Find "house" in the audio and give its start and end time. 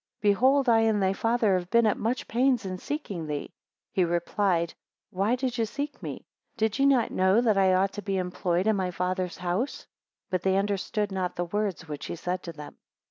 9.37-9.85